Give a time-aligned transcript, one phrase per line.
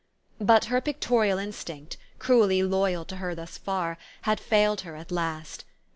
[0.39, 5.63] But her pictorial instinct, cruelly loyal to her thus far, had failed her at last.